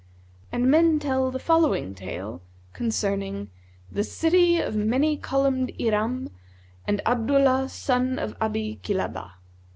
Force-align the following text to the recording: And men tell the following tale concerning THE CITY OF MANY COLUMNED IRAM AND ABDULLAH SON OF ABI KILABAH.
And 0.51 0.71
men 0.71 0.97
tell 0.97 1.29
the 1.29 1.37
following 1.37 1.93
tale 1.93 2.41
concerning 2.73 3.51
THE 3.91 4.03
CITY 4.03 4.57
OF 4.57 4.75
MANY 4.75 5.17
COLUMNED 5.17 5.73
IRAM 5.79 6.29
AND 6.87 7.01
ABDULLAH 7.05 7.69
SON 7.69 8.17
OF 8.17 8.35
ABI 8.41 8.79
KILABAH. 8.81 9.35